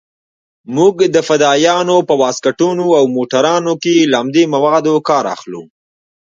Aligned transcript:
موږ 0.75 0.95
د 1.15 1.17
فدايانو 1.27 1.95
په 2.07 2.13
واسکټونو 2.21 2.85
او 2.99 3.03
موټرانو 3.15 3.71
کښې 3.83 4.09
له 4.11 4.15
همدې 4.21 4.43
موادو 4.53 4.93
کار 5.09 5.25
اخلو. 5.35 5.63